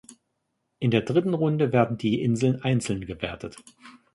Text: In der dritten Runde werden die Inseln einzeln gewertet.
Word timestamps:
In 0.79 0.89
der 0.89 1.01
dritten 1.03 1.35
Runde 1.35 1.71
werden 1.73 1.95
die 1.99 2.23
Inseln 2.23 2.63
einzeln 2.63 3.05
gewertet. 3.05 3.57